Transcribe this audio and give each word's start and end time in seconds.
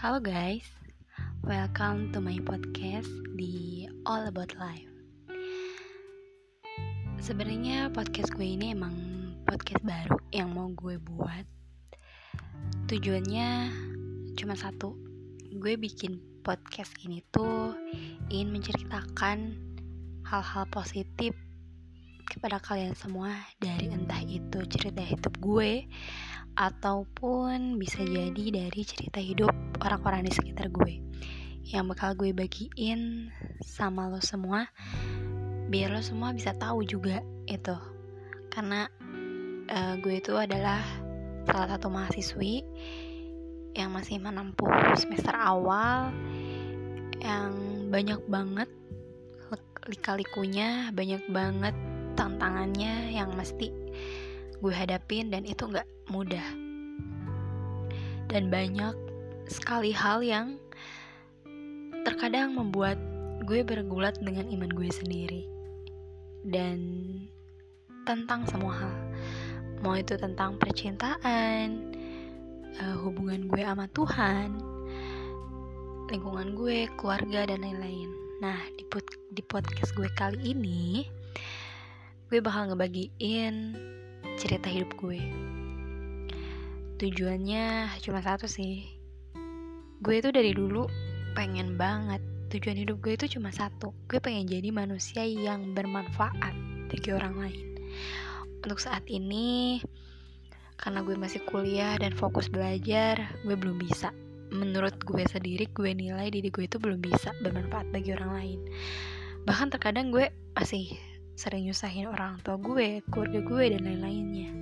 Halo 0.00 0.16
guys, 0.16 0.64
welcome 1.44 2.08
to 2.16 2.24
my 2.24 2.40
podcast 2.40 3.04
di 3.36 3.84
All 4.08 4.24
About 4.32 4.56
Life. 4.56 4.88
Sebenarnya 7.20 7.92
podcast 7.92 8.32
gue 8.32 8.48
ini 8.48 8.72
emang 8.72 8.96
podcast 9.44 9.84
baru 9.84 10.16
yang 10.32 10.56
mau 10.56 10.72
gue 10.72 10.96
buat. 10.96 11.44
Tujuannya 12.88 13.48
cuma 14.40 14.56
satu, 14.56 14.96
gue 15.60 15.76
bikin 15.76 16.16
podcast 16.48 16.96
ini 17.04 17.20
tuh 17.28 17.76
ingin 18.32 18.56
menceritakan 18.56 19.52
hal-hal 20.24 20.64
positif 20.72 21.36
kepada 22.24 22.56
kalian 22.56 22.96
semua 22.96 23.36
dari 23.60 23.92
entah 23.92 24.24
itu 24.24 24.64
cerita 24.64 25.04
hidup 25.04 25.36
gue 25.44 25.84
ataupun 26.60 27.80
bisa 27.80 28.04
jadi 28.04 28.52
dari 28.52 28.82
cerita 28.84 29.16
hidup 29.16 29.48
orang-orang 29.80 30.28
di 30.28 30.32
sekitar 30.36 30.68
gue. 30.68 31.00
Yang 31.64 31.84
bakal 31.96 32.10
gue 32.20 32.36
bagiin 32.36 33.32
sama 33.64 34.12
lo 34.12 34.20
semua 34.20 34.68
biar 35.72 35.88
lo 35.88 36.04
semua 36.04 36.36
bisa 36.36 36.52
tahu 36.52 36.84
juga 36.84 37.24
itu. 37.48 37.72
Karena 38.52 38.84
uh, 39.72 39.94
gue 40.04 40.20
itu 40.20 40.36
adalah 40.36 40.84
salah 41.48 41.68
satu 41.72 41.88
mahasiswi 41.88 42.60
yang 43.72 43.96
masih 43.96 44.20
menempuh 44.20 44.68
semester 45.00 45.32
awal 45.32 46.12
yang 47.24 47.54
banyak 47.88 48.20
banget 48.28 48.68
lika-likunya 49.88 50.92
banyak 50.92 51.24
banget 51.32 51.72
tantangannya 52.18 53.14
yang 53.14 53.32
mesti 53.32 53.72
gue 54.60 54.72
hadapin 54.72 55.32
dan 55.32 55.48
itu 55.48 55.66
nggak 55.66 55.88
mudah. 56.12 56.44
Dan 58.30 58.52
banyak 58.52 58.94
sekali 59.50 59.90
hal 59.90 60.22
yang 60.22 60.60
terkadang 62.06 62.54
membuat 62.54 62.96
gue 63.44 63.64
bergulat 63.66 64.14
dengan 64.22 64.46
iman 64.52 64.70
gue 64.70 64.88
sendiri. 64.92 65.42
Dan 66.46 66.78
tentang 68.04 68.48
semua 68.48 68.72
hal 68.76 68.96
mau 69.80 69.96
itu 69.96 70.16
tentang 70.20 70.60
percintaan 70.60 71.96
uh, 72.80 72.96
hubungan 73.00 73.48
gue 73.48 73.64
sama 73.64 73.88
Tuhan 73.92 74.48
lingkungan 76.10 76.58
gue 76.58 76.90
keluarga 76.98 77.46
dan 77.46 77.62
lain-lain. 77.62 78.10
Nah 78.42 78.58
di, 78.74 78.82
pod 78.90 79.06
di 79.30 79.40
podcast 79.46 79.94
gue 79.94 80.10
kali 80.18 80.52
ini 80.52 81.06
gue 82.28 82.38
bakal 82.42 82.74
ngebagiin 82.74 83.78
cerita 84.40 84.72
hidup 84.72 84.96
gue. 84.96 85.20
Tujuannya 86.96 87.92
cuma 88.00 88.24
satu 88.24 88.48
sih. 88.48 88.88
Gue 90.00 90.24
itu 90.24 90.32
dari 90.32 90.56
dulu 90.56 90.88
pengen 91.36 91.76
banget 91.76 92.24
tujuan 92.48 92.80
hidup 92.80 93.04
gue 93.04 93.20
itu 93.20 93.36
cuma 93.36 93.52
satu. 93.52 93.92
Gue 94.08 94.16
pengen 94.16 94.48
jadi 94.48 94.72
manusia 94.72 95.28
yang 95.28 95.76
bermanfaat 95.76 96.56
bagi 96.88 97.12
orang 97.12 97.36
lain. 97.36 97.66
Untuk 98.64 98.80
saat 98.80 99.04
ini 99.12 99.84
karena 100.80 101.04
gue 101.04 101.20
masih 101.20 101.44
kuliah 101.44 102.00
dan 102.00 102.16
fokus 102.16 102.48
belajar 102.48 103.20
gue 103.44 103.52
belum 103.52 103.76
bisa. 103.76 104.08
Menurut 104.56 104.96
gue 105.04 105.20
sendiri 105.28 105.68
gue 105.68 105.92
nilai 105.92 106.32
diri 106.32 106.48
gue 106.48 106.64
itu 106.64 106.80
belum 106.80 107.04
bisa 107.04 107.36
bermanfaat 107.44 107.92
bagi 107.92 108.16
orang 108.16 108.32
lain. 108.32 108.60
Bahkan 109.44 109.68
terkadang 109.76 110.08
gue 110.08 110.32
masih 110.56 110.96
sering 111.40 111.64
nyusahin 111.64 112.04
orang 112.04 112.36
tua 112.44 112.60
gue 112.60 113.00
keluarga 113.08 113.40
gue 113.40 113.64
dan 113.72 113.88
lain-lainnya. 113.88 114.52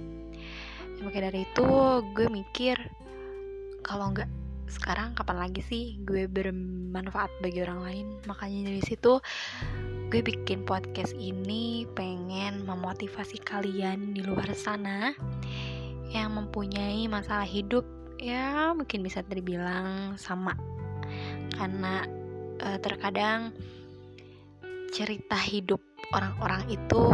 Ya, 0.95 1.01
maka 1.03 1.19
dari 1.27 1.43
itu 1.43 1.67
gue 2.15 2.27
mikir 2.31 2.79
kalau 3.83 4.15
nggak 4.15 4.31
sekarang 4.71 5.17
kapan 5.19 5.43
lagi 5.43 5.59
sih 5.67 5.99
gue 6.07 6.31
bermanfaat 6.31 7.35
bagi 7.43 7.67
orang 7.67 7.83
lain? 7.83 8.07
Makanya 8.31 8.71
dari 8.71 8.83
situ 8.87 9.19
gue 10.07 10.23
bikin 10.23 10.63
podcast 10.63 11.19
ini 11.19 11.83
pengen 11.99 12.63
memotivasi 12.63 13.43
kalian 13.43 14.15
di 14.15 14.23
luar 14.23 14.47
sana 14.55 15.11
yang 16.15 16.31
mempunyai 16.39 17.11
masalah 17.11 17.45
hidup 17.45 17.83
ya 18.23 18.71
mungkin 18.71 19.03
bisa 19.03 19.27
terbilang 19.27 20.15
sama. 20.15 20.55
Karena 21.59 22.07
uh, 22.63 22.79
terkadang 22.79 23.51
cerita 24.95 25.35
hidup 25.43 25.88
orang-orang 26.13 26.63
itu 26.73 27.05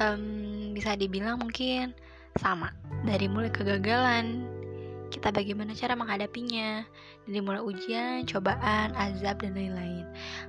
um, 0.00 0.24
bisa 0.72 0.96
dibilang 0.96 1.38
mungkin 1.38 1.94
sama 2.40 2.74
dari 3.06 3.30
mulai 3.30 3.52
kegagalan 3.52 4.54
kita 5.14 5.30
bagaimana 5.30 5.70
cara 5.78 5.94
menghadapinya 5.94 6.82
dari 7.22 7.38
mulai 7.38 7.62
ujian, 7.62 8.26
cobaan, 8.26 8.90
azab 8.98 9.38
dan 9.46 9.54
lain-lain. 9.54 10.02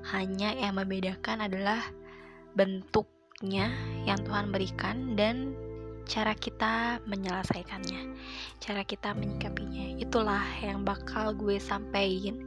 Hanya 0.10 0.58
yang 0.58 0.82
membedakan 0.82 1.46
adalah 1.46 1.86
bentuknya 2.58 3.70
yang 4.10 4.18
Tuhan 4.26 4.50
berikan 4.50 5.14
dan 5.14 5.54
cara 6.06 6.38
kita 6.38 7.02
menyelesaikannya, 7.10 8.14
cara 8.62 8.86
kita 8.86 9.18
menyikapinya. 9.18 9.98
Itulah 9.98 10.46
yang 10.62 10.86
bakal 10.86 11.34
gue 11.34 11.58
sampaikan 11.58 12.46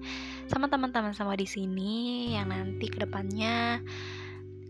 sama 0.48 0.70
teman-teman 0.70 1.12
sama 1.12 1.36
di 1.36 1.44
sini 1.44 2.32
yang 2.32 2.48
nanti 2.48 2.88
ke 2.88 3.02
depannya 3.02 3.82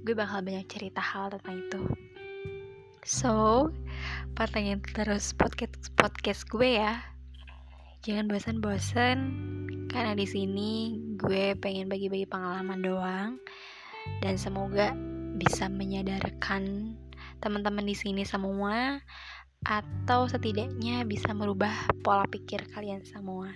gue 0.02 0.16
bakal 0.16 0.40
banyak 0.40 0.64
cerita 0.72 1.04
hal 1.04 1.28
tentang 1.36 1.60
itu. 1.68 1.82
So, 3.04 3.68
pantengin 4.34 4.80
terus 4.80 5.36
podcast 5.36 5.92
podcast 5.94 6.48
gue 6.48 6.80
ya. 6.80 7.04
Jangan 8.08 8.28
bosan-bosan 8.30 9.18
karena 9.92 10.12
di 10.16 10.24
sini 10.24 10.96
gue 11.20 11.56
pengen 11.60 11.92
bagi-bagi 11.92 12.28
pengalaman 12.28 12.80
doang 12.80 13.30
dan 14.24 14.40
semoga 14.40 14.96
bisa 15.36 15.68
menyadarkan 15.68 16.94
teman-teman 17.38 17.86
di 17.86 17.94
sini 17.94 18.22
semua 18.22 19.02
atau 19.66 20.30
setidaknya 20.30 21.02
bisa 21.02 21.34
merubah 21.34 21.72
pola 22.06 22.26
pikir 22.30 22.62
kalian 22.70 23.02
semua. 23.02 23.50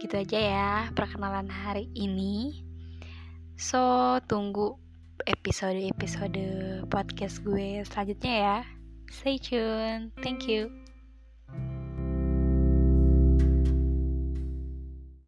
Gitu 0.00 0.16
aja 0.16 0.38
ya 0.38 0.70
perkenalan 0.96 1.46
hari 1.46 1.86
ini. 1.94 2.64
So, 3.60 4.16
tunggu 4.24 4.80
episode-episode 5.28 6.88
podcast 6.88 7.44
gue 7.44 7.84
selanjutnya 7.84 8.34
ya. 8.34 8.58
Stay 9.12 9.36
tune. 9.36 10.14
Thank 10.24 10.48
you. 10.48 10.89